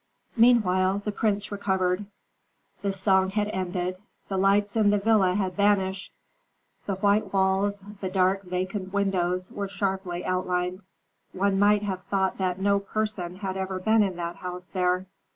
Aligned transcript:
Meanwhile 0.35 1.03
the 1.05 1.11
prince 1.11 1.51
recovered, 1.51 2.07
the 2.81 2.91
song 2.91 3.29
had 3.29 3.49
ended, 3.49 3.99
the 4.29 4.37
lights 4.37 4.75
in 4.75 4.89
the 4.89 4.97
villa 4.97 5.35
had 5.35 5.53
vanished, 5.55 6.11
the 6.87 6.95
white 6.95 7.31
walls, 7.31 7.85
the 7.99 8.09
dark 8.09 8.41
vacant 8.41 8.91
windows 8.93 9.51
were 9.51 9.67
sharply 9.67 10.25
outlined. 10.25 10.81
One 11.33 11.59
might 11.59 11.83
have 11.83 12.01
thought 12.05 12.39
that 12.39 12.57
no 12.59 12.79
person 12.79 13.35
had 13.35 13.55
ever 13.57 13.77
been 13.79 14.01
in 14.01 14.15
that 14.15 14.37
house 14.37 14.65
there. 14.65 15.05